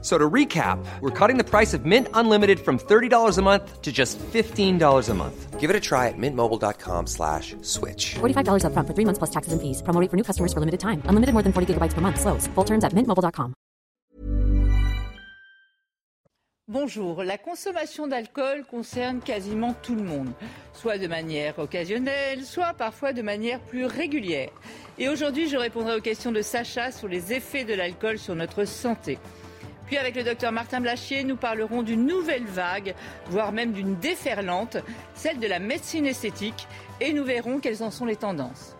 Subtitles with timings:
[0.00, 3.90] So to recap, we're cutting the price of Mint Unlimited from $30 a month to
[3.90, 5.58] just $15 a month.
[5.58, 8.14] Give it a try at mintmobile.com slash switch.
[8.20, 9.82] $45 upfront for three months plus taxes and fees.
[9.82, 11.02] Promo rate for new customers for limited time.
[11.10, 12.20] Unlimited more than 40 gigabytes per month.
[12.20, 12.46] Slows.
[12.54, 13.54] Full terms at mintmobile.com.
[16.70, 17.24] Bonjour.
[17.24, 20.28] La consommation d'alcool concerne quasiment tout le monde,
[20.74, 24.50] soit de manière occasionnelle, soit parfois de manière plus régulière.
[24.98, 28.66] Et aujourd'hui, je répondrai aux questions de Sacha sur les effets de l'alcool sur notre
[28.66, 29.18] santé.
[29.88, 32.94] Puis avec le docteur Martin Blachier, nous parlerons d'une nouvelle vague,
[33.30, 34.76] voire même d'une déferlante,
[35.14, 36.68] celle de la médecine esthétique,
[37.00, 38.77] et nous verrons quelles en sont les tendances.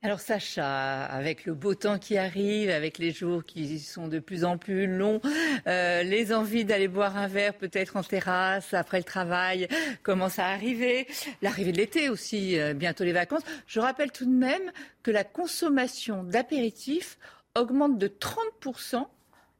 [0.00, 4.44] Alors Sacha, avec le beau temps qui arrive, avec les jours qui sont de plus
[4.44, 5.20] en plus longs,
[5.66, 9.66] euh, les envies d'aller boire un verre peut-être en terrasse après le travail
[10.04, 11.08] commencent à arriver,
[11.42, 13.42] l'arrivée de l'été aussi, euh, bientôt les vacances.
[13.66, 14.70] Je rappelle tout de même
[15.02, 17.18] que la consommation d'apéritifs
[17.56, 19.04] augmente de 30%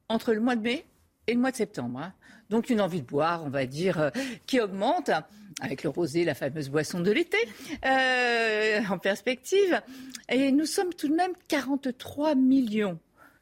[0.08, 0.84] entre le mois de mai
[1.26, 1.98] et le mois de septembre.
[1.98, 2.12] hein.
[2.48, 4.10] Donc une envie de boire, on va dire, euh,
[4.46, 5.10] qui augmente
[5.60, 7.38] avec le rosé, la fameuse boisson de l'été,
[7.84, 9.80] euh, en perspective.
[10.28, 12.98] Et nous sommes tout de même 43 millions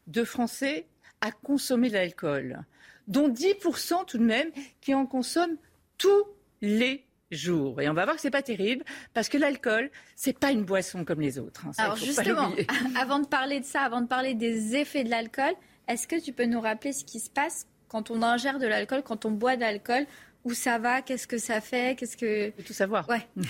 [0.07, 0.87] de Français
[1.21, 2.65] à consommer de l'alcool,
[3.09, 4.51] dont 10% tout de même
[4.81, 5.57] qui en consomment
[5.99, 6.25] tous
[6.61, 7.81] les jours.
[7.81, 11.05] Et on va voir que c'est pas terrible parce que l'alcool, c'est pas une boisson
[11.05, 11.67] comme les autres.
[11.67, 11.73] hein.
[11.73, 12.53] Ça, Alors justement,
[13.01, 15.53] avant de parler de ça, avant de parler des effets de l'alcool,
[15.89, 19.03] est-ce que tu peux nous rappeler ce qui se passe quand on ingère de l'alcool,
[19.03, 20.07] quand on boit de l'alcool
[20.47, 23.09] Où ça va Qu'est-ce que ça fait Qu'est-ce que tout savoir.
[23.09, 23.27] Ouais.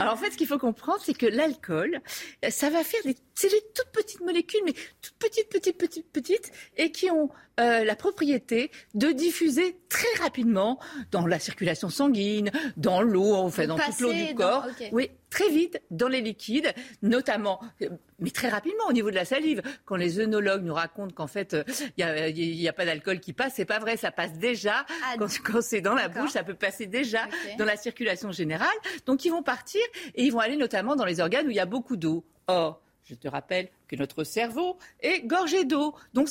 [0.00, 2.00] Alors en fait, ce qu'il faut comprendre, c'est que l'alcool,
[2.44, 6.10] euh, ça va faire des, c'est des toutes petites molécules, mais toutes petites, petites, petites,
[6.12, 7.28] petites, et qui ont
[7.60, 10.78] euh, la propriété de diffuser très rapidement
[11.10, 14.66] dans la circulation sanguine, dans l'eau, enfin dans toute l'eau du dans- corps.
[14.92, 17.88] Oui, très vite dans les liquides, notamment, euh,
[18.18, 19.62] mais très rapidement au niveau de la salive.
[19.86, 21.64] Quand les œnologues nous racontent qu'en fait, euh,
[21.96, 24.34] il n'y a, il y a pas d'alcool qui passe, c'est pas vrai, ça passe
[24.34, 24.84] déjà.
[25.04, 27.26] Ah, Quand, quand c'est dans la bouche, ça peut passer déjà
[27.58, 28.68] dans la circulation générale.
[29.06, 29.75] Donc ils vont partir
[30.14, 32.24] et ils vont aller notamment dans les organes où il y a beaucoup d'eau.
[32.48, 35.94] Or, je te rappelle que notre cerveau est gorgé d'eau.
[36.12, 36.28] Donc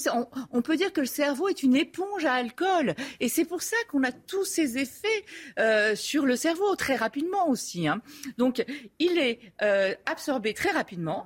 [0.52, 2.96] on peut dire que le cerveau est une éponge à alcool.
[3.20, 5.26] Et c'est pour ça qu'on a tous ces effets
[5.58, 7.88] euh, sur le cerveau très rapidement aussi.
[7.88, 8.02] hein.
[8.38, 8.64] Donc
[9.00, 11.26] il est euh, absorbé très rapidement.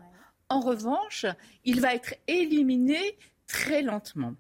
[0.50, 1.26] En revanche,
[1.66, 4.34] il va être éliminé très lentement.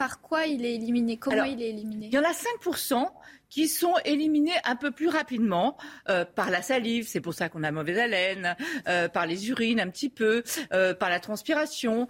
[0.00, 2.06] Par quoi il est éliminé Comment Alors, il est éliminé?
[2.06, 3.06] Il y en a 5%
[3.50, 5.76] qui sont éliminés un peu plus rapidement
[6.08, 8.56] euh, par la salive, c'est pour ça qu'on a mauvaise haleine,
[8.88, 12.08] euh, par les urines un petit peu, euh, par la transpiration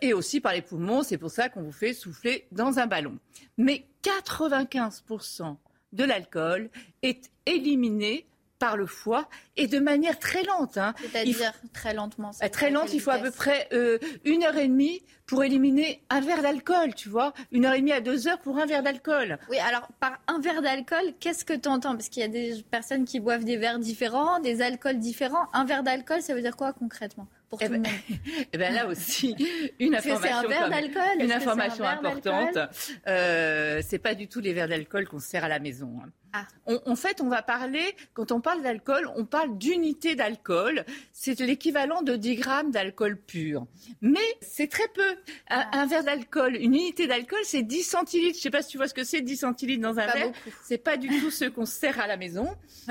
[0.00, 3.18] et aussi par les poumons, c'est pour ça qu'on vous fait souffler dans un ballon.
[3.58, 5.58] Mais 95%
[5.92, 6.70] de l'alcool
[7.02, 8.24] est éliminé
[8.66, 10.76] par le foie et de manière très lente.
[10.76, 10.92] hein.
[11.00, 12.32] C'est-à-dire très lentement.
[12.32, 16.02] c'est Très lente, il faut à peu près euh, une heure et demie pour éliminer
[16.10, 17.32] un verre d'alcool, tu vois.
[17.52, 19.38] Une heure et demie à deux heures pour un verre d'alcool.
[19.48, 22.64] Oui, alors par un verre d'alcool, qu'est-ce que tu entends Parce qu'il y a des
[22.70, 25.46] personnes qui boivent des verres différents, des alcools différents.
[25.52, 28.46] Un verre d'alcool, ça veut dire quoi concrètement pour Eh tout ben, le monde?
[28.52, 29.36] Et bien là aussi,
[29.78, 32.58] une c'est un information, verre une un information verre importante.
[33.06, 36.00] Euh, c'est pas du tout les verres d'alcool qu'on se sert à la maison.
[36.04, 36.08] hein.
[36.42, 36.46] Ah.
[36.66, 40.84] On- en fait, on va parler, quand on parle d'alcool, on parle d'unité d'alcool.
[41.12, 43.66] C'est l'équivalent de 10 grammes d'alcool pur.
[44.00, 45.08] Mais c'est très peu.
[45.48, 45.80] Un, Ah.
[45.80, 48.36] un verre d'alcool, une unité d'alcool, c'est 10 centilitres.
[48.36, 50.32] Je sais pas si tu vois ce que c'est, 10 centilitres dans un Pas verre.
[50.64, 52.48] C'est pas du tout ce qu'on se sert à la maison.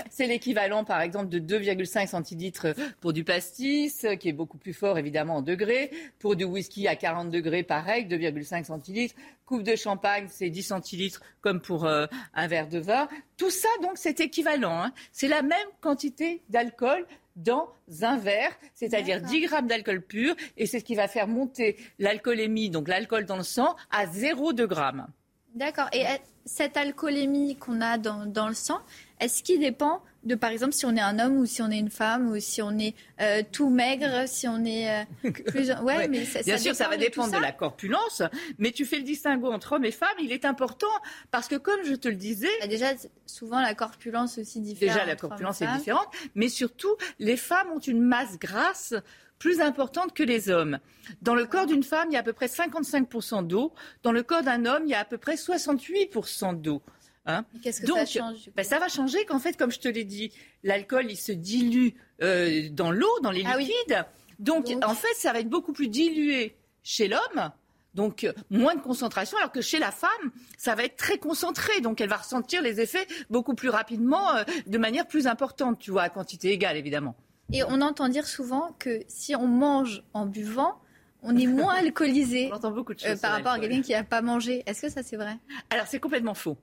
[0.10, 2.68] C'est l'équivalent, par exemple, de 2,5 centilitres
[3.02, 5.92] pour du pastis, qui est beaucoup plus fort, évidemment, en degrés.
[6.20, 9.16] Pour du whisky à 40 degrés, pareil, 2,5 centilitres.
[9.46, 13.08] Coupe de champagne, c'est 10 centilitres, comme pour euh, un verre de vin.
[13.38, 14.82] Tout ça, donc, c'est équivalent.
[14.84, 14.92] hein.
[15.12, 17.70] C'est la même quantité d'alcool dans
[18.02, 19.30] un verre, c'est-à-dire D'accord.
[19.30, 23.38] 10 grammes d'alcool pur, et c'est ce qui va faire monter l'alcoolémie, donc l'alcool dans
[23.38, 25.06] le sang, à 0,2 grammes.
[25.53, 25.90] D'accord.
[25.94, 26.09] Et euh,
[26.46, 28.80] cette alcoolémie qu'on a dans, dans le sang,
[29.20, 31.78] est-ce qu'il dépend de, par exemple, si on est un homme ou si on est
[31.78, 34.90] une femme ou si on est euh, tout maigre, si on est
[35.24, 35.72] euh, plus...
[35.72, 36.08] Ouais, Ouais.
[36.08, 38.22] mais ça, Bien ça sûr, ça va dépendre de la corpulence,
[38.58, 40.88] mais tu fais le distinguo entre hommes et femmes, il est important
[41.32, 42.94] parce que comme je te le disais, Bah, Déjà,
[43.26, 44.94] souvent la corpulence aussi diffère.
[44.94, 48.94] déjà la corpulence est différente, mais surtout les femmes ont une masse grasse
[49.38, 50.80] plus importante que les hommes.
[51.22, 53.74] Dans le corps d'une femme, il y a à peu près 55% d'eau.
[54.02, 56.82] Dans le corps d'un homme, il y a à peu près 68% d'eau.
[57.28, 59.88] Hein Qu'est-ce que Donc, ça change ben, ça va changer qu'en fait, comme je te
[59.88, 60.32] l'ai dit,
[60.64, 61.90] l'alcool, il se dilue
[62.22, 63.66] euh, dans l'eau, dans les Ah oui.
[63.66, 64.06] liquides.
[64.40, 67.52] Donc, Donc- en fait, ça va être beaucoup plus dilué chez l'homme.
[67.96, 70.10] Donc, euh, moins de concentration, alors que chez la femme,
[70.58, 71.80] ça va être très concentré.
[71.82, 75.92] Donc, elle va ressentir les effets beaucoup plus rapidement, euh, de manière plus importante, tu
[75.92, 77.16] vois, à quantité égale, évidemment.
[77.54, 80.80] Et on entend dire souvent que si on mange en buvant,
[81.24, 83.10] on est moins alcoolisé On entend beaucoup de choses.
[83.12, 84.62] euh, sur par rapport à quelqu'un qui n'a pas mangé.
[84.66, 85.38] Est-ce que ça c'est vrai?
[85.70, 86.58] Alors, c'est complètement faux.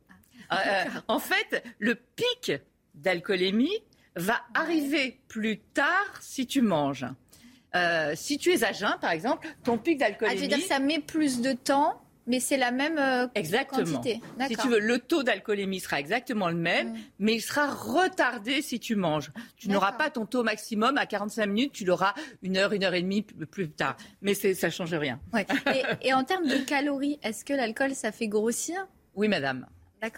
[0.53, 2.53] Ah, Euh, euh, en fait, le pic
[2.95, 3.77] d'alcoolémie
[4.17, 7.07] va arriver plus tard si tu manges.
[7.75, 10.41] Euh, si tu es à jeun, par exemple, ton pic Ah, d'alcoolémie.
[10.41, 13.83] veux dire que ça met plus de temps, mais c'est la même euh, Exactement.
[13.99, 14.21] quantité.
[14.47, 16.97] Si tu veux, le taux d'alcoolémie sera exactement le même, Mm.
[17.21, 19.33] mais il sera retardé si tu manges.
[19.57, 22.13] Tu n'auras pas ton taux maximum à 45 minutes, tu l'auras
[22.43, 23.97] une heure, une heure et demie plus tard.
[24.21, 25.19] Mais ça change rien.
[25.33, 25.47] Ouais.
[26.03, 28.87] Et, et en termes de calories, est-ce que l'alcool ça fait grossir?
[29.15, 29.67] Oui, madame.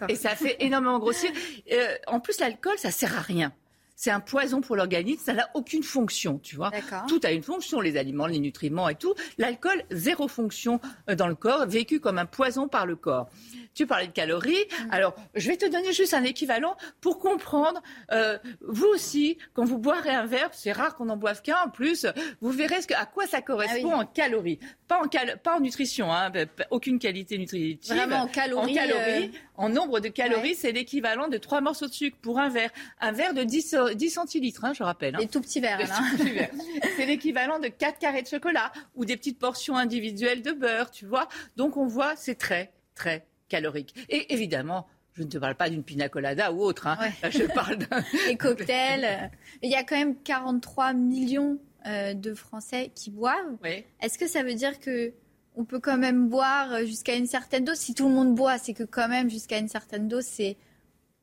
[0.09, 1.31] Et ça fait énormément grossir.
[1.71, 3.53] Euh, en plus, l'alcool, ça sert à rien.
[3.95, 6.71] C'est un poison pour l'organisme, ça n'a aucune fonction, tu vois.
[7.07, 9.13] Tout a une fonction, les aliments, les nutriments et tout.
[9.37, 13.29] L'alcool, zéro fonction euh, dans le corps, vécu comme un poison par le corps.
[13.73, 14.53] Tu parlais de calories.
[14.53, 14.91] Mm.
[14.91, 17.81] Alors, je vais te donner juste un équivalent pour comprendre.
[18.11, 21.69] euh, vous aussi, quand vous boirez un verre, c'est rare qu'on en boive qu'un en
[21.69, 22.05] plus,
[22.41, 24.03] vous verrez ce que, à quoi ça correspond Ah oui.
[24.03, 24.59] en calories.
[24.87, 26.31] Pas en, cal- pas en nutrition, hein,
[26.69, 27.79] aucune qualité nutritive.
[27.95, 30.53] Vraiment en calories, En calories, euh, en nombre de calories, Ouais.
[30.53, 32.69] c'est l'équivalent de trois morceaux de sucre pour un verre.
[32.99, 35.15] Un verre de 10, euh, 10 centilitres, hein, je rappelle.
[35.15, 35.19] hein.
[35.19, 35.77] Des tout petits verres.
[35.77, 36.03] Des hein.
[36.17, 36.49] verres.
[36.97, 41.05] C'est l'équivalent de 4 carrés de chocolat ou des petites portions individuelles de beurre, tu
[41.05, 41.27] vois.
[41.55, 43.93] Donc on voit, c'est très, très calorique.
[44.09, 46.87] Et évidemment, je ne te parle pas d'une pina colada ou autre.
[46.87, 46.97] Hein.
[46.99, 47.31] Ouais.
[47.31, 48.03] Je parle d'un...
[48.27, 49.05] Les cocktails.
[49.05, 49.27] euh,
[49.61, 53.57] Il y a quand même 43 millions euh, de Français qui boivent.
[53.63, 53.85] Oui.
[54.01, 55.13] Est-ce que ça veut dire que
[55.55, 57.77] on peut quand même boire jusqu'à une certaine dose?
[57.77, 60.57] Si tout le monde boit, c'est que quand même jusqu'à une certaine dose, c'est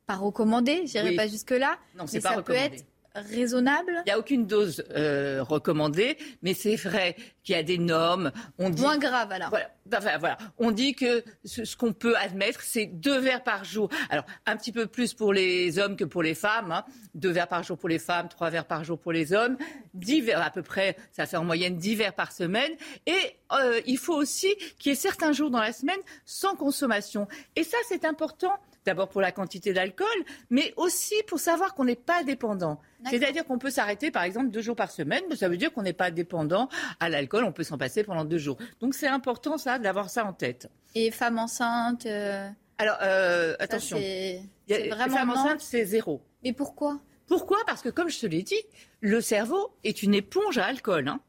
[0.06, 0.82] pas recommandé.
[0.86, 1.16] J'irai Oui.
[1.16, 1.78] pas jusque là.
[1.96, 2.68] Non, mais pas ça recommandé.
[2.70, 2.84] peut être
[3.14, 3.92] raisonnable.
[4.06, 7.14] Il n'y a aucune dose euh, recommandée, mais c'est vrai
[7.44, 8.32] qu'il y a des normes.
[8.58, 9.50] On dit Moins grave alors.
[9.50, 9.70] Voilà.
[9.94, 10.38] Enfin, voilà.
[10.58, 13.90] On dit que ce, ce qu'on peut admettre, c'est deux verres par jour.
[14.08, 16.72] Alors, un petit peu plus pour les hommes que pour les femmes.
[16.72, 16.84] hein.
[17.14, 19.58] Deux verres par jour pour les femmes, trois verres par jour pour les hommes.
[19.92, 22.72] Dix verres, à peu près, ça fait en moyenne dix verres par semaine.
[23.06, 23.18] Et
[23.52, 27.28] euh, il faut aussi qu'il y ait certains jours dans la semaine sans consommation.
[27.56, 28.54] Et ça, c'est important.
[28.84, 30.06] D'abord pour la quantité d'alcool,
[30.50, 32.80] mais aussi pour savoir qu'on n'est pas dépendant.
[33.08, 35.82] C'est-à-dire qu'on peut s'arrêter, par exemple, deux jours par semaine, mais ça veut dire qu'on
[35.82, 36.68] n'est pas dépendant
[37.00, 38.58] à l'alcool, on peut s'en passer pendant deux jours.
[38.80, 40.68] Donc c'est important, ça, d'avoir ça en tête.
[40.96, 42.06] Et femmes enceintes.
[42.06, 42.48] euh,
[42.78, 46.22] Alors, euh, ça, attention, c'est vraiment femmes enceintes, c'est zéro.
[46.42, 47.00] Mais pourquoi?
[47.28, 47.58] Pourquoi?
[47.66, 48.60] Parce que, comme je te l'ai dit,
[49.00, 51.06] le cerveau est une éponge à alcool.
[51.08, 51.20] hein.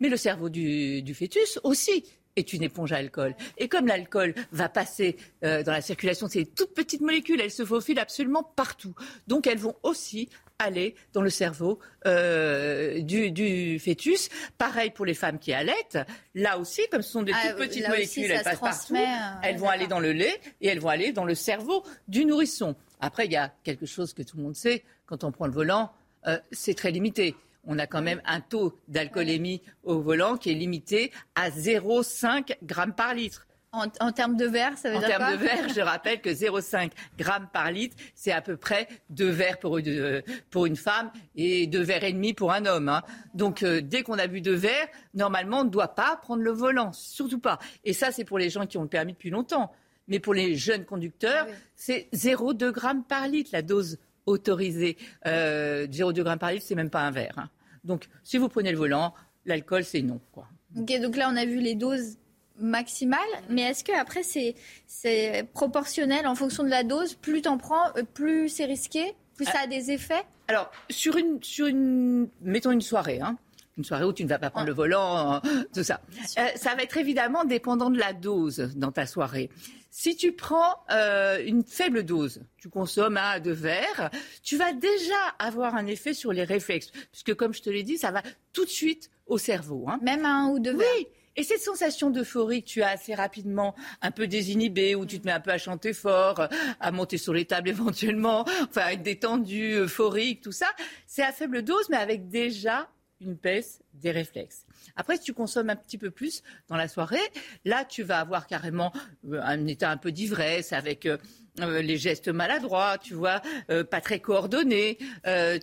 [0.00, 2.04] Mais le cerveau du, du fœtus aussi
[2.36, 3.34] est une éponge à alcool.
[3.58, 7.64] Et comme l'alcool va passer euh, dans la circulation, c'est toutes petites molécules, elles se
[7.64, 8.94] faufilent absolument partout.
[9.26, 14.28] Donc elles vont aussi aller dans le cerveau euh, du, du fœtus.
[14.58, 15.98] Pareil pour les femmes qui allaitent.
[16.34, 18.86] Là aussi, comme ce sont des Ah, toutes petites là aussi, molécules, elles se passent
[18.86, 18.94] partout.
[18.94, 22.24] euh, elles vont aller dans le lait et elles vont aller dans le cerveau du
[22.24, 22.76] nourrisson.
[23.00, 25.52] Après, il y a quelque chose que tout le monde sait, quand on prend le
[25.52, 25.92] volant,
[26.28, 27.34] euh, c'est très limité.
[27.64, 32.94] On a quand même un taux d'alcoolémie au volant qui est limité à 0,5 grammes
[32.94, 33.46] par litre.
[33.72, 36.20] en, en termes de verre, ça veut En dire termes quoi de verre, je rappelle
[36.20, 40.20] que 0,5 grammes par litre, c'est à peu près deux verres pour une, euh,
[40.50, 42.88] pour une femme et deux verres et demi pour un homme.
[42.88, 43.02] hein.
[43.34, 46.50] Donc, euh, dès qu'on a bu deux verres, normalement, on ne doit pas prendre le
[46.50, 47.58] volant, surtout pas.
[47.84, 49.72] Et ça, c'est pour les gens qui ont le permis depuis longtemps.
[50.08, 51.54] Mais pour les jeunes conducteurs, oui.
[51.76, 54.98] c'est 0,2 grammes par litre, la dose autorisée.
[55.26, 57.38] Euh, 0,2 grammes par litre, c'est même pas un verre.
[57.38, 57.48] hein.
[57.84, 60.20] Donc, si vous prenez le volant, l'alcool, c'est non.
[60.32, 60.46] Quoi.
[60.78, 62.18] Ok, donc là, on a vu les doses
[62.58, 64.54] maximales, mais est-ce que après c'est
[64.86, 67.14] c'est proportionnel en fonction de la dose?
[67.14, 70.22] Plus t'en prends, euh, plus c'est risqué, plus ça a des effets?
[70.48, 73.36] Alors, sur une, sur une, mettons une soirée, hein,
[73.78, 75.38] une soirée où tu ne vas pas prendre le volant, euh,
[75.74, 76.00] tout ça.
[76.38, 79.50] Euh, ça va être évidemment dépendant de la dose dans ta soirée.
[79.94, 84.10] Si tu prends euh, une faible dose, tu consommes un à deux verres,
[84.42, 87.98] tu vas déjà avoir un effet sur les réflexes, puisque comme je te l'ai dit,
[87.98, 88.22] ça va
[88.54, 89.84] tout de suite au cerveau.
[89.88, 89.98] Hein.
[90.00, 91.06] Même un ou deux verres Oui.
[91.36, 95.26] Et cette sensation d'euphorie que tu as assez rapidement, un peu désinhibée, où tu te
[95.26, 96.48] mets un peu à chanter fort,
[96.80, 100.68] à monter sur les tables éventuellement, enfin à être détendu, euphorique, tout ça,
[101.06, 102.88] c'est à faible dose, mais avec déjà
[103.22, 104.66] une baisse des réflexes.
[104.96, 107.20] Après, si tu consommes un petit peu plus dans la soirée,
[107.64, 108.92] là, tu vas avoir carrément
[109.30, 111.18] euh, un état un peu d'ivresse avec euh,
[111.60, 113.42] euh, les gestes maladroits, tu vois,
[113.90, 114.96] pas très coordonnés.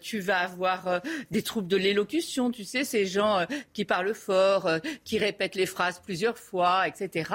[0.01, 1.01] Tu vas avoir
[1.31, 4.69] des troubles de l'élocution, tu sais, ces gens qui parlent fort,
[5.03, 7.31] qui répètent les phrases plusieurs fois, etc.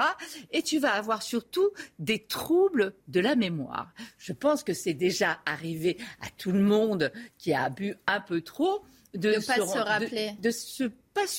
[0.51, 3.91] Et tu vas avoir surtout des troubles de la mémoire.
[4.17, 8.39] Je pense que c'est déjà arrivé à tout le monde qui a bu un peu
[8.39, 10.31] trop de, ne pas se, rappeler.
[10.39, 10.91] de se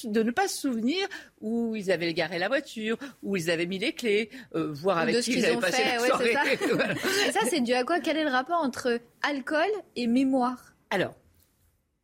[0.04, 1.06] de ne pas se souvenir
[1.40, 5.20] où ils avaient garé la voiture, où ils avaient mis les clés, euh, voir avec
[5.20, 6.32] qui ils avaient passé la soirée.
[6.32, 8.00] Ça, ça c'est dû à quoi?
[8.00, 10.74] Quel est le rapport entre alcool et mémoire?
[10.90, 11.14] Alors,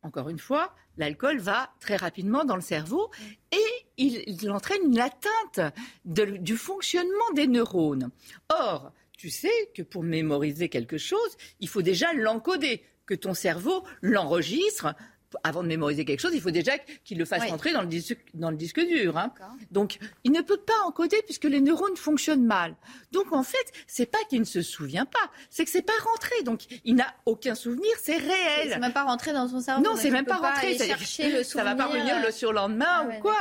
[0.03, 3.09] encore une fois, l'alcool va très rapidement dans le cerveau
[3.51, 5.73] et il, entraîne une atteinte
[6.05, 8.11] du fonctionnement des neurones.
[8.49, 13.83] Or, tu sais que pour mémoriser quelque chose, il faut déjà l'encoder, que ton cerveau
[14.01, 14.95] l'enregistre
[15.43, 18.17] avant de mémoriser quelque chose, il faut déjà qu'il le fasse rentrer dans le disque,
[18.33, 19.17] dans le disque dur.
[19.17, 19.33] Hein.
[19.71, 22.75] Donc, il ne peut pas encoder puisque les neurones fonctionnent mal.
[23.11, 26.43] Donc, en fait, c'est pas qu'il ne se souvient pas, c'est que c'est pas rentré.
[26.43, 28.69] Donc, il n'a aucun souvenir, c'est réel.
[28.69, 29.83] C'est même pas rentré dans son cerveau.
[29.83, 30.75] Non, c'est même pas rentré.
[30.75, 31.45] Pas chercher le souvenir.
[31.45, 33.35] Ça va pas revenir le surlendemain ah ou quoi.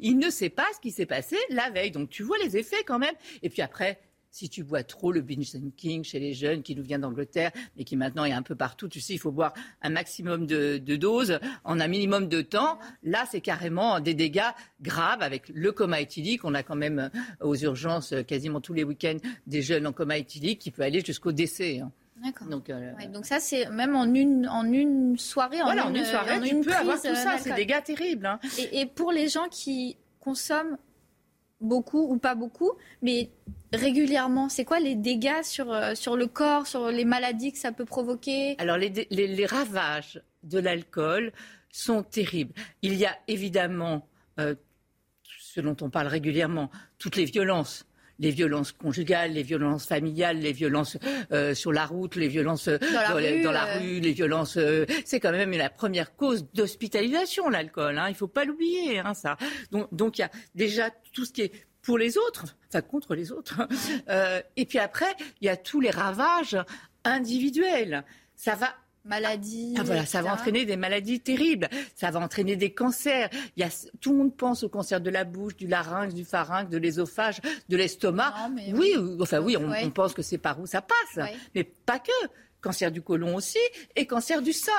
[0.00, 1.90] Il ne sait pas ce qui s'est passé la veille.
[1.90, 3.14] Donc, tu vois les effets quand même.
[3.42, 6.82] Et puis après, si tu bois trop le binge drinking chez les jeunes qui nous
[6.82, 9.90] vient d'Angleterre mais qui maintenant est un peu partout, tu sais, il faut boire un
[9.90, 12.78] maximum de, doses en un minimum de temps.
[13.02, 16.44] Là, c'est carrément des dégâts graves avec le coma éthylique.
[16.44, 19.92] On a quand même euh, aux urgences euh, quasiment tous les week-ends des jeunes en
[19.92, 21.80] coma éthylique qui peut aller jusqu'au décès.
[21.80, 21.92] Hein.
[22.22, 22.48] D'accord.
[22.48, 25.62] Donc, euh, donc, ça, c'est même en une, en une soirée.
[25.62, 27.38] En une, soirée, tu peux avoir tout ça.
[27.38, 28.26] C'est des dégâts terribles.
[28.26, 28.40] Hein.
[28.72, 30.76] et, pour les gens qui consomment
[31.60, 32.72] beaucoup ou pas beaucoup,
[33.02, 33.30] mais
[33.72, 37.84] régulièrement C'est quoi les dégâts sur, euh, le corps, sur les maladies que ça peut
[37.84, 38.56] provoquer?
[38.58, 41.32] Alors les, les, ravages de l'alcool
[41.70, 42.52] sont terribles.
[42.82, 44.54] Il y a évidemment, euh,
[45.24, 47.87] ce dont on parle régulièrement, toutes les violences
[48.18, 50.98] les violences conjugales, les violences familiales, les violences
[51.32, 54.58] euh, sur la route, les violences dans la, rue, les violences.
[55.04, 57.98] c'est quand même la première cause d'hospitalisation, l'alcool.
[57.98, 59.36] Hein, il ne faut pas l'oublier, hein, ça.
[59.92, 61.52] Donc il y a déjà tout ce qui est
[61.88, 63.66] pour les autres, enfin contre les autres.
[64.10, 66.56] Euh, et puis après, il y a tous les ravages
[67.04, 68.04] individuels.
[68.36, 68.74] Ça va
[69.08, 69.74] maladies.
[69.78, 71.68] Ah, voilà, ça va entraîner des maladies terribles.
[71.96, 73.28] Ça va entraîner des cancers.
[73.56, 76.24] Il y a, tout le monde pense au cancer de la bouche, du larynx, du
[76.24, 78.34] pharynx, de l'ésophage, de l'estomac.
[78.74, 82.12] Oui, enfin oui, on, pense que c'est par où ça passe, mais pas que.
[82.60, 83.58] Cancer du côlon aussi
[83.94, 84.72] et cancer du sein.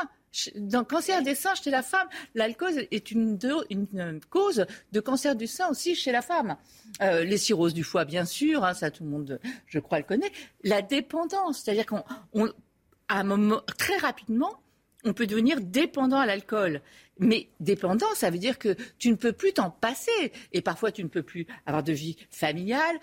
[0.55, 5.35] Dans le cancer des seins chez la femme, l'alcool est une, une, cause de cancer
[5.35, 6.57] du sein aussi chez la femme.
[7.01, 10.03] Euh, les cirrhoses du foie, bien sûr, hein, ça tout le monde, je crois, le
[10.03, 10.31] connaît.
[10.63, 11.85] La dépendance, c'est-à-dire
[13.09, 14.61] qu'à un moment, très rapidement,
[15.05, 16.81] on peut devenir dépendant à l'alcool.
[17.19, 20.31] Mais dépendant, ça veut dire que tu ne peux plus t'en passer.
[20.53, 22.99] Et parfois, tu ne peux plus avoir de vie familiale,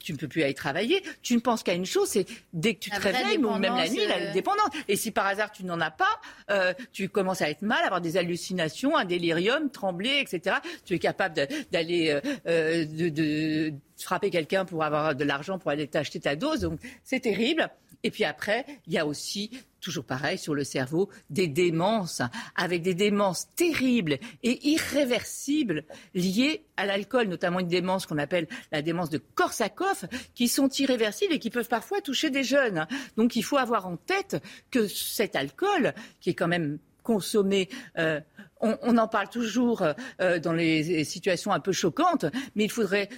[0.00, 1.02] tu ne peux plus aller travailler.
[1.22, 3.88] Tu ne penses qu'à une chose, c'est dès que tu te réveilles, ou même la
[3.88, 4.70] nuit, la euh, dépendance.
[4.88, 8.00] Et si par hasard tu n'en as pas, euh, tu commences à être mal, avoir
[8.00, 10.56] des hallucinations, un délirium, trembler, etc.
[10.84, 16.20] Tu es capable d'aller euh, de, frapper quelqu'un pour avoir de l'argent pour aller t'acheter
[16.20, 16.60] ta dose.
[16.60, 17.70] Donc c'est terrible.
[18.02, 22.22] Et puis après, il y a aussi toujours pareil sur le cerveau, des démences,
[22.54, 28.82] avec des démences terribles et irréversibles liées à l'alcool, notamment une démence qu'on appelle la
[28.82, 30.04] démence de Korsakoff,
[30.34, 32.86] qui sont irréversibles et qui peuvent parfois toucher des jeunes.
[33.16, 38.20] Donc il faut avoir en tête que cet alcool, qui est quand même consommé, euh,
[38.60, 39.82] on, en parle toujours
[40.20, 43.08] euh, dans les situations un peu choquantes, mais il faudrait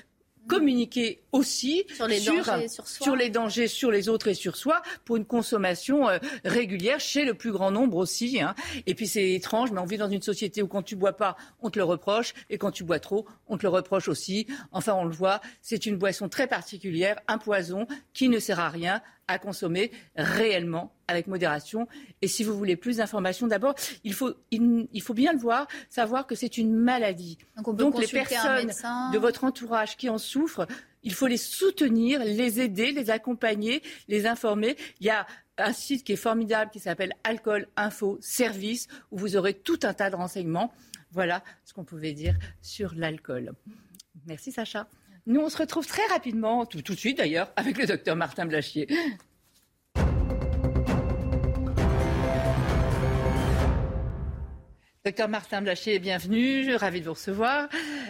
[0.49, 4.82] communiquer aussi sur les, dangers, sur, sur, les dangers sur les autres et sur soi
[5.04, 8.40] pour une consommation euh, régulière chez le plus grand nombre aussi.
[8.40, 8.54] Hein.
[8.87, 11.37] Et puis c'est étrange, mais on vit dans une société où quand tu bois pas,
[11.61, 14.46] on te le reproche, et quand tu bois trop, on te le reproche aussi.
[14.72, 18.68] Enfin, on le voit, c'est une boisson très particulière, un poison qui ne sert à
[18.68, 21.88] rien, à consommer réellement avec modération.
[22.20, 23.74] Et si vous voulez plus d'informations, d'abord,
[24.04, 27.38] il faut, il, faut bien le voir, savoir que c'est une maladie.
[27.64, 28.72] Donc, les personnes
[29.12, 30.66] de votre entourage qui en souffrent,
[31.02, 34.76] il faut les soutenir, les aider, les accompagner, les informer.
[35.00, 35.26] Il y a
[35.58, 39.94] un site qui est formidable qui s'appelle Alcool Info Service où vous aurez tout un
[39.94, 40.72] tas de renseignements.
[41.10, 43.52] Voilà ce qu'on pouvait dire sur l'alcool.
[44.26, 44.88] Merci Sacha.
[45.26, 48.88] Nous, on se retrouve très rapidement, tout, de suite d'ailleurs, avec le docteur Martin Blachier.
[55.04, 56.64] Docteur Martin Blachier, bienvenue.
[56.64, 57.68] Je suis ravie de vous recevoir.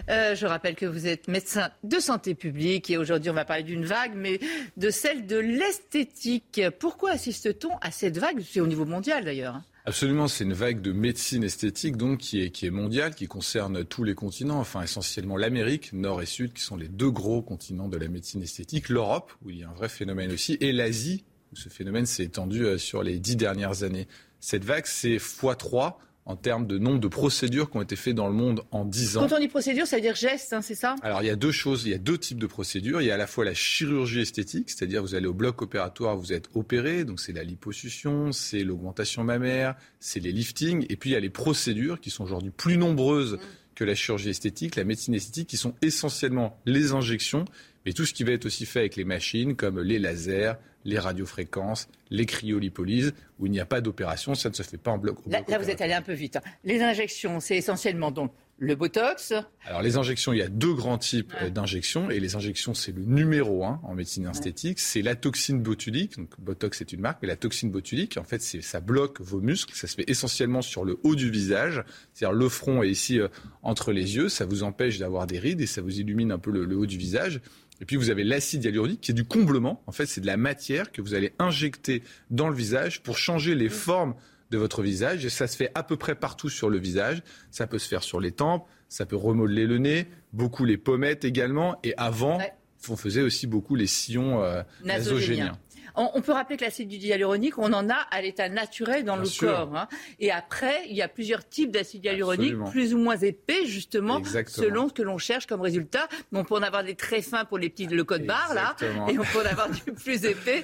[0.08, 3.62] Euh, je rappelle que vous êtes médecin de santé publique et aujourd'hui on va parler
[3.62, 4.40] d'une vague, mais
[4.78, 6.62] de celle de l'esthétique.
[6.78, 8.40] Pourquoi assiste-t-on à cette vague?
[8.40, 9.60] C'est au niveau mondial d'ailleurs.
[9.84, 13.84] Absolument, c'est une vague de médecine esthétique donc qui est, qui est mondiale, qui concerne
[13.84, 17.88] tous les continents, enfin essentiellement l'Amérique, Nord et Sud, qui sont les deux gros continents
[17.88, 21.24] de la médecine esthétique, l'Europe, où il y a un vrai phénomène aussi, et l'Asie,
[21.54, 24.06] Ce phénomène s'est étendu euh, sur les dix dernières années.
[24.38, 28.28] Cette vague, c'est x3 en termes de nombre de procédures qui ont été faites dans
[28.28, 29.26] le monde en 10 ans.
[29.26, 30.94] Quand on dit procédure, ça veut dire geste, hein, c'est ça?
[31.02, 33.02] Alors il y a deux choses, il y a deux types de procédures.
[33.02, 36.16] Il y a à la fois la chirurgie esthétique, c'est-à-dire vous allez au bloc opératoire,
[36.16, 41.10] vous êtes opéré, donc c'est la liposuction, c'est l'augmentation mammaire, c'est les liftings, et puis
[41.10, 43.38] il y a les procédures qui sont aujourd'hui plus nombreuses
[43.74, 47.46] que la chirurgie esthétique, la médecine esthétique, qui sont essentiellement les injections,
[47.86, 50.98] mais tout ce qui va être aussi fait avec les machines, comme les lasers, les
[50.98, 54.98] radiofréquences, les cryolipolyses, où il n'y a pas d'opération, ça ne se fait pas en
[54.98, 55.18] bloc.
[55.26, 56.36] Là, bloc là, vous êtes allé un peu vite.
[56.36, 56.40] hein.
[56.64, 59.32] Les injections, c'est essentiellement donc le Botox.
[59.64, 62.92] Alors les injections, il y a deux grands types euh, d'injections et les injections c'est
[62.94, 66.16] le numéro un en médecine esthétique, c'est la toxine botulique.
[66.16, 69.74] Donc Botox c'est une marque, mais la toxine botulique en fait ça bloque vos muscles,
[69.74, 73.26] ça se fait essentiellement sur le haut du visage, c'est-à-dire le front est ici euh,
[73.62, 76.52] entre les yeux, ça vous empêche d'avoir des rides et ça vous illumine un peu
[76.52, 77.40] le, le haut du visage.
[77.82, 79.82] Et puis vous avez l'acide hyaluronique qui est du comblement.
[79.88, 83.56] En fait, c'est de la matière que vous allez injecter dans le visage pour changer
[83.56, 84.14] les formes
[84.52, 85.24] de votre visage.
[85.26, 87.22] Et ça se fait à peu près partout sur le visage.
[87.50, 91.24] Ça peut se faire sur les tempes, ça peut remodeler le nez, beaucoup les pommettes
[91.24, 91.76] également.
[91.82, 92.52] Et avant, Ouais.
[92.88, 94.94] on faisait aussi beaucoup les sillons euh, Nasogénien.
[94.94, 95.58] nasogéniens.
[95.94, 99.28] On, peut rappeler que l'acide hyaluronique, on en a à l'état naturel dans Bien le
[99.28, 99.48] sûr.
[99.52, 99.76] corps.
[99.76, 99.88] hein.
[100.20, 104.64] Et après, il y a plusieurs types d'acide hyaluronique, plus ou moins épais, justement, Exactement.
[104.66, 106.08] selon ce que l'on cherche comme résultat.
[106.32, 108.74] On peut en avoir des très fins pour les petits, le code barre, là,
[109.08, 110.62] et on peut en avoir du plus épais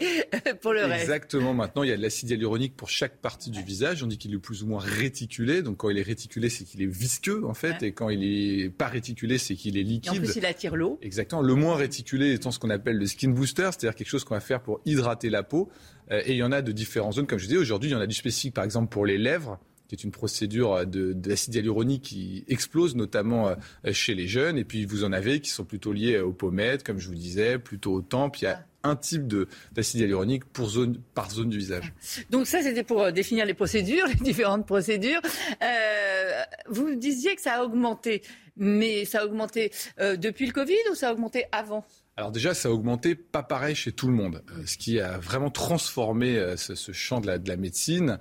[0.61, 1.03] pour le reste.
[1.03, 1.53] Exactement.
[1.55, 4.03] Maintenant, il y a de l'acide hyaluronique pour chaque partie du visage.
[4.03, 5.63] On dit qu'il est plus ou moins réticulé.
[5.63, 7.81] Donc, quand il est réticulé, c'est qu'il est visqueux, en fait.
[7.83, 7.89] Ouais.
[7.89, 10.23] Et quand il est pas réticulé, c'est qu'il est Et en liquide.
[10.25, 10.99] plus, il attire l'eau.
[11.03, 11.43] Exactement.
[11.43, 14.41] Le moins réticulé étant ce qu'on appelle le skin booster, c'est-à-dire quelque chose qu'on va
[14.41, 15.69] faire pour hydrater la peau.
[16.13, 17.59] Euh, et il y en a de différentes zones, comme je disais.
[17.59, 19.59] Aujourd'hui, il y en a du spécifique, par exemple, pour les lèvres
[19.89, 23.55] qui est une procédure euh, de- d'acide hyaluronique qui explose notamment euh,
[23.93, 24.57] chez les jeunes.
[24.59, 27.59] Et puis vous en avez qui sont plutôt liés aux pommettes, comme je vous disais,
[27.59, 28.37] plutôt aux tempes.
[28.39, 31.93] Il y a un type de- d'acide hyaluronique pour zone, par zone du visage.
[32.31, 35.21] Donc ça, c'était pour définir les procédures, les différentes procédures.
[36.69, 38.23] Vous disiez que ça a augmenté,
[38.57, 41.85] mais ça a augmenté depuis le Covid ou ça a augmenté avant?
[42.19, 44.43] Alors déjà, ça a augmenté pas pareil chez tout le monde.
[44.51, 48.19] Euh, ce qui a vraiment transformé euh, ce, ce champ de la, de la médecine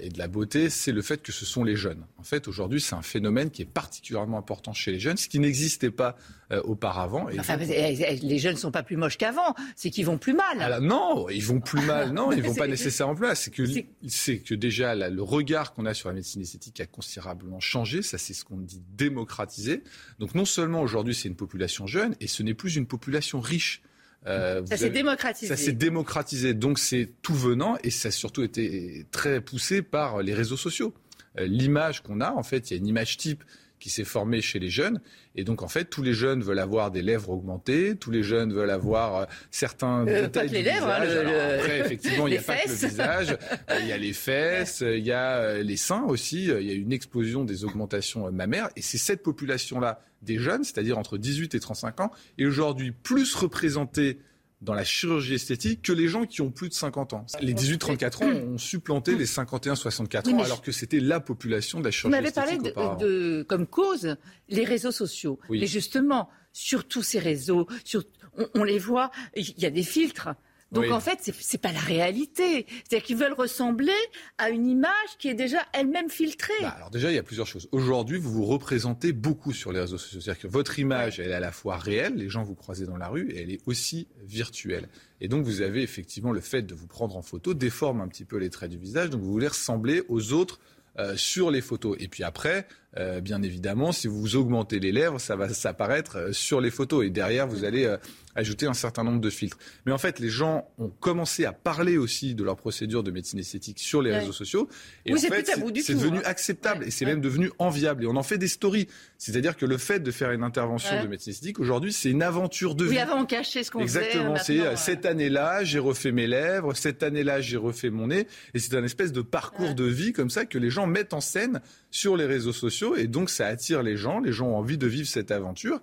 [0.00, 2.04] et de la beauté, c'est le fait que ce sont les jeunes.
[2.18, 5.38] En fait, aujourd'hui, c'est un phénomène qui est particulièrement important chez les jeunes, ce qui
[5.38, 6.16] n'existait pas
[6.50, 7.28] euh, auparavant.
[7.28, 10.06] Et Enfin, donc, eh, eh, les jeunes ne sont pas plus moches qu'avant, c'est qu'ils
[10.06, 10.60] vont plus mal.
[10.60, 12.12] alors, non, ils vont plus mal.
[12.12, 13.36] Non, ils vont pas nécessairement plus mal.
[13.36, 13.64] C'est que,
[14.08, 18.02] c'est- que déjà là, le regard qu'on a sur la médecine esthétique a considérablement changé.
[18.02, 19.82] Ça, c'est ce qu'on dit démocratiser.
[20.18, 23.82] Donc, non seulement aujourd'hui, c'est une population jeune, et ce n'est plus une population riche.
[24.26, 25.46] Euh, ça s'est avez- démocratisé.
[25.46, 30.22] ça s'est démocratisé, donc c'est tout venant et ça a surtout été très poussé par
[30.22, 30.92] les réseaux sociaux.
[31.38, 33.44] Euh, L'image qu'on a, en fait, il y a une image type
[33.78, 35.00] qui s'est formée chez les jeunes.
[35.34, 38.52] Et donc, en fait, tous les jeunes veulent avoir des lèvres augmentées, tous les jeunes
[38.52, 41.14] veulent avoir euh, certains Euh, détails pas que les du lèvres, hein, visage.
[41.14, 42.84] le- Alors le- Après, effectivement, il n'y a les pas que le fesses.
[42.90, 43.38] visage,
[43.70, 46.70] euh, il y a les fesses, il y a euh, les seins aussi, il y
[46.70, 48.68] a une explosion des augmentations mammaires.
[48.76, 53.34] Et c'est cette population-là des jeunes, c'est-à-dire entre 18 et 35 ans, est aujourd'hui plus
[53.36, 54.18] représentée
[54.60, 57.26] dans la chirurgie esthétique que les gens qui ont plus de 50 ans.
[57.40, 61.84] Les 18-34 ans ont supplanté les 51-64 Oui, ans alors que c'était la population de
[61.84, 62.96] la Vous chirurgie parlé esthétique de, auparavant.
[63.00, 64.16] de- comme cause
[64.48, 65.38] les réseaux sociaux.
[65.48, 65.60] Oui.
[65.60, 68.02] Mais justement, sur tous ces réseaux, sur,
[68.36, 70.30] on, on les voit, il y a des filtres.
[70.70, 70.92] Donc Oui.
[70.92, 72.66] en fait, c'est c'est pas la réalité.
[72.68, 73.92] C'est-à-dire qu'ils veulent ressembler
[74.36, 76.52] à une image qui est déjà elle-même filtrée.
[76.60, 77.68] Bah, alors déjà, il y a plusieurs choses.
[77.72, 80.20] Aujourd'hui, vous vous représentez beaucoup sur les réseaux sociaux.
[80.20, 82.98] C'est-à-dire que votre image, elle est à la fois réelle, les gens vous croisez dans
[82.98, 84.88] la rue, et elle est aussi virtuelle.
[85.20, 88.24] Et donc, vous avez effectivement le fait de vous prendre en photo, déforme un petit
[88.24, 89.10] peu les traits du visage.
[89.10, 90.60] Donc, vous voulez ressembler aux autres
[90.98, 91.96] euh, sur les photos.
[92.00, 96.32] Et puis après, euh, bien évidemment, si vous augmentez les lèvres, ça va s'apparaître euh,
[96.32, 97.04] sur les photos.
[97.04, 97.98] Et derrière, vous allez euh,
[98.34, 99.58] ajouter un certain nombre de filtres.
[99.84, 103.38] Mais en fait, les gens ont commencé à parler aussi de leur procédure de médecine
[103.40, 104.20] esthétique sur les Ouais.
[104.20, 104.68] réseaux sociaux.
[105.04, 105.46] Et Oui, en c'est fait,
[105.82, 106.22] c'est devenu hein.
[106.24, 106.88] acceptable Ouais.
[106.88, 107.10] et c'est Ouais.
[107.12, 108.04] même devenu enviable.
[108.04, 108.88] Et on en fait des stories.
[109.18, 112.74] C'est-à-dire que le fait de faire une intervention de médecine esthétique, aujourd'hui, c'est une aventure
[112.74, 112.90] de vie.
[112.90, 113.98] Oui, avant on cachait ce qu'on faisait.
[114.06, 118.26] Exactement, c'est euh, cette année-là, j'ai refait mes lèvres, cette année-là, j'ai refait mon nez,
[118.54, 121.20] et c'est un espèce de parcours de vie comme ça que les gens mettent en
[121.20, 124.78] scène sur les réseaux sociaux, et donc ça attire les gens, les gens ont envie
[124.78, 125.80] de vivre cette aventure.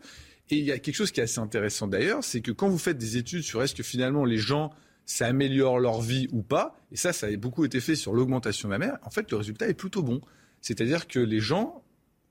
[0.49, 2.77] Et il y a quelque chose qui est assez intéressant d'ailleurs, c'est que quand vous
[2.77, 4.71] faites des études sur est-ce que finalement les gens
[5.07, 8.67] ça améliore leur vie ou pas, et ça, ça a beaucoup été fait sur l'augmentation
[8.69, 10.19] mammaire, en fait, le résultat est plutôt bon.
[10.61, 11.83] C'est-à-dire que les gens,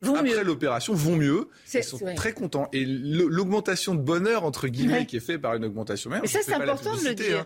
[0.02, 2.68] Vont après l'opération, vont mieux, ils sont très contents.
[2.72, 5.06] Et l'augmentation de bonheur, entre guillemets, Ouais.
[5.06, 7.38] qui est faite par une augmentation mammaire, Mais ça, c'est important de le dire.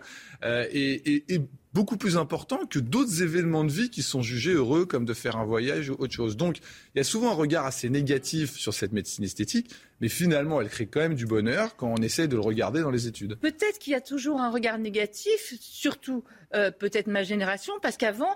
[0.43, 0.67] hein, euh,
[1.75, 5.37] beaucoup plus important que d'autres événements de vie qui sont jugés heureux, comme de faire
[5.37, 6.37] un voyage ou autre chose.
[6.37, 6.59] Donc,
[6.95, 10.69] il y a souvent un regard assez négatif sur cette médecine esthétique, mais finalement, elle
[10.69, 13.39] crée quand même du bonheur quand on essaie de le regarder dans les études.
[13.41, 18.35] Peut-être qu'il y a toujours un regard négatif, surtout euh, peut-être ma génération, parce qu'avant,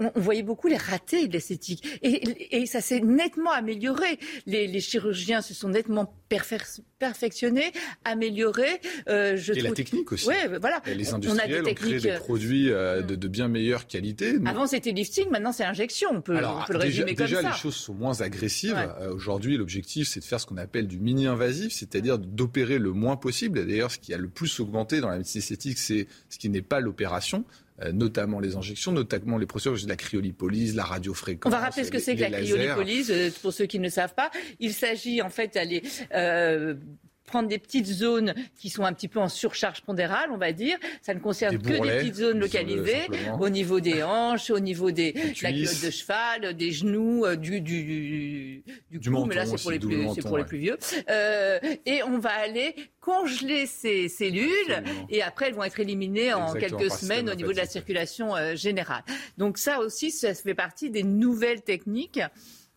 [0.00, 1.86] on, voyait beaucoup les ratés de l'esthétique.
[2.02, 4.18] Et, ça s'est nettement amélioré.
[4.46, 6.86] Les, chirurgiens se sont nettement perfectionnés,
[8.04, 8.80] améliorés.
[9.08, 10.26] Euh, je et la technique aussi.
[10.26, 10.82] Ouais, voilà.
[10.86, 14.36] les industriels ont, créé des produits euh, de, de, bien meilleure qualité.
[14.46, 16.10] Avant, c'était lifting, maintenant, c'est injection.
[16.12, 17.36] On peut, on peut le résumer déjà, comme ça.
[17.36, 18.76] Déjà, les choses sont moins agressives.
[19.12, 23.66] Aujourd'hui, l'objectif, c'est de faire ce qu'on appelle du mini-invasif, c'est-à-dire d'opérer le moins possible.
[23.66, 26.62] D'ailleurs, ce qui a le plus augmenté dans la médecine esthétique, c'est ce qui n'est
[26.62, 27.44] pas l'opération.
[27.82, 31.52] Euh, notamment les injections, notamment les procédures de la cryolipolyse, la radiofréquence.
[31.52, 34.14] On va rappeler ce que c'est que la cryolipolyse, euh, pour ceux qui ne savent
[34.14, 34.30] pas.
[34.60, 35.82] Il s'agit en fait d'aller
[36.14, 36.76] euh,
[37.34, 40.78] prendre des petites zones qui sont un petit peu en surcharge pondérale, on va dire.
[41.02, 43.08] Ça ne concerne que des petites zones localisées
[43.40, 47.34] au niveau des hanches, au niveau des, de la culotte de cheval, des genoux, euh,
[47.34, 50.78] du, du, du, du cou, mais là c'est pour, les plus, pour les plus vieux.
[51.10, 56.52] Euh, et on va aller congeler ces cellules et après elles vont être éliminées en
[56.52, 59.02] quelques semaines au niveau de la circulation euh, générale.
[59.38, 62.20] Donc ça aussi, ça fait partie des nouvelles techniques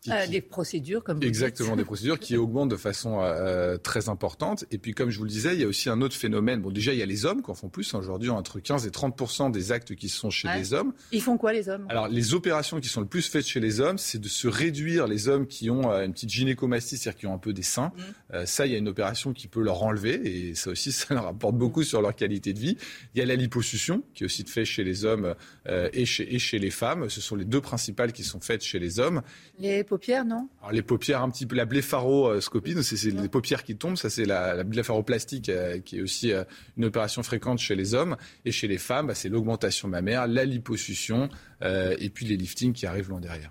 [0.06, 4.64] euh, des procédures, comme vous Exactement, des procédures qui augmentent de façon euh, très importante.
[4.70, 6.62] Et puis, comme je vous le disais, il y a aussi un autre phénomène.
[6.62, 7.92] Bon, déjà, il y a les hommes qui en font plus.
[7.94, 10.92] Aujourd'hui, entre 15 et 30 des actes qui sont chez les hommes.
[11.10, 11.86] Ils font quoi, les hommes?
[11.88, 15.08] Alors, les opérations qui sont le plus faites chez les hommes, c'est de se réduire
[15.08, 17.92] les hommes qui ont euh, une petite gynécomastie, c'est-à-dire qui ont un peu des seins.
[17.96, 18.46] Mmh.
[18.46, 20.20] ça, il y a une opération qui peut leur enlever.
[20.24, 22.76] Et ça aussi, ça leur apporte beaucoup sur leur qualité de vie.
[23.14, 25.34] Il y a la liposuction, qui est aussi faite chez les hommes
[25.66, 27.08] et, chez, et chez les femmes.
[27.10, 29.22] Ce sont les deux principales qui sont faites chez les hommes.
[29.58, 30.48] Les paupières, non?
[30.60, 34.24] Alors, Les paupières, un petit peu la blépharoscopie, c'est les paupières qui tombent, ça c'est
[34.24, 36.44] la, la blépharoplastique euh, qui est aussi euh,
[36.76, 38.16] une opération fréquente chez les hommes.
[38.44, 41.28] Et chez les femmes, bah, c'est l'augmentation mammaire, la liposuction
[41.62, 43.50] euh, et puis les liftings qui arrivent loin derrière.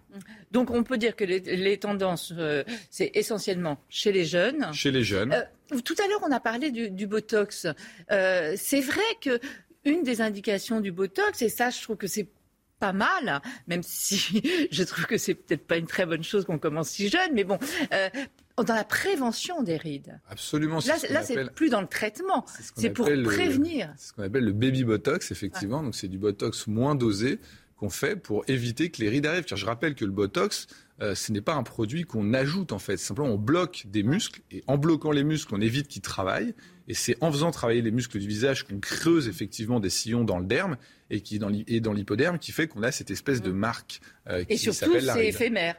[0.51, 2.33] Donc on peut dire que les, tendances,
[2.89, 4.71] c'est essentiellement chez les jeunes.
[4.71, 5.35] Chez les jeunes.
[5.83, 7.67] tout à l'heure, on a parlé du, du Botox.
[8.09, 9.39] c'est vrai que
[9.83, 12.27] une des indications du Botox, et ça je trouve que c'est
[12.79, 16.59] pas mal, même si je trouve que c'est peut-être pas une très bonne chose qu'on
[16.59, 17.57] commence si jeune, mais bon,
[17.93, 18.09] euh,
[18.63, 20.19] dans la prévention des rides.
[20.29, 20.79] Absolument.
[21.09, 23.93] Là, c'est plus dans le traitement, c'est pour prévenir.
[23.97, 25.83] C'est ce qu'on appelle le baby botox, effectivement.
[25.83, 27.39] Donc c'est du botox moins dosé
[27.77, 29.45] qu'on fait pour éviter que les rides arrivent.
[29.45, 30.67] Car je rappelle que le botox,
[31.01, 32.97] euh, ce n'est pas un produit qu'on ajoute en fait.
[32.97, 36.55] Simplement, on bloque des muscles et en bloquant les muscles, on évite qu'ils travaillent.
[36.87, 40.39] Et c'est en faisant travailler les muscles du visage qu'on creuse effectivement des sillons dans
[40.39, 40.77] le derme
[41.09, 45.05] et qui dans l'hypoderme qui fait qu'on a cette espèce de marque euh, qui s'appelle
[45.05, 45.75] la Et surtout, c'est éphémère.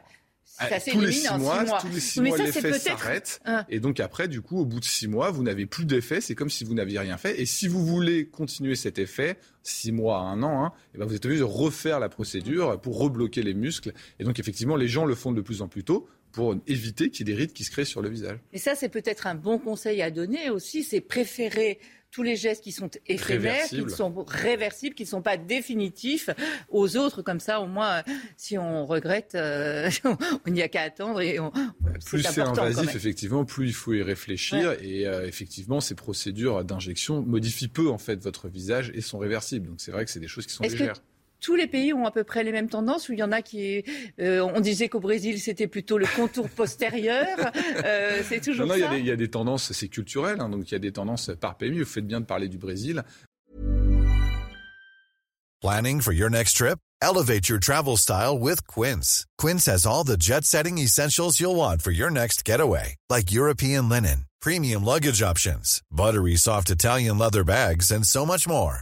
[0.49, 3.39] Ça ah, tous les six mois, tous les six mois, l'effet s'arrête.
[3.69, 6.19] Et donc après, du coup, au bout de six mois, vous n'avez plus d'effet.
[6.19, 7.39] C'est comme si vous n'aviez rien fait.
[7.39, 10.97] Et si vous voulez continuer cet effet, six mois à un an, hein, et eh
[10.97, 13.93] ben vous êtes obligé de refaire la procédure pour rebloquer les muscles.
[14.19, 17.27] Et donc effectivement, les gens le font de plus en plus tôt pour éviter qu'il
[17.27, 18.37] y ait des rides qui se créent sur le visage.
[18.53, 21.79] Et ça, c'est peut-être un bon conseil à donner aussi, c'est préférer
[22.11, 26.29] tous les gestes qui sont éphémères, qui sont réversibles, qui ne sont pas définitifs
[26.69, 27.21] aux autres.
[27.21, 28.03] Comme ça, au moins,
[28.37, 29.89] si on regrette, euh,
[30.45, 31.21] on n'y a qu'à attendre.
[31.21, 31.51] Et on,
[32.05, 34.75] plus c'est invasif, effectivement, plus il faut y réfléchir.
[34.81, 39.67] Et euh, effectivement, ces procédures d'injection modifient peu en fait votre visage et sont réversibles.
[39.67, 41.01] Donc c'est vrai que c'est des choses qui sont légères
[41.39, 43.41] tous les pays ont à peu près les mêmes tendances, ou il y en a
[43.41, 43.83] qui...
[44.19, 47.27] Euh, on disait qu'au Brésil, c'était plutôt le contour postérieur.
[47.85, 48.97] Euh, c'est toujours non, ça.
[48.97, 51.57] Il y, a des tendances, c'est culturel, hein, donc il y a des tendances par
[51.57, 51.79] pays.
[51.79, 53.03] Vous faites bien de parler du Brésil.
[55.61, 56.79] Planning for your next trip?
[57.01, 59.25] Elevate your travel style with Quince.
[59.37, 64.25] Quince has all the jet-setting essentials you'll want for your next getaway, like European linen,
[64.41, 68.81] premium luggage options, buttery soft Italian leather bags, and so much more.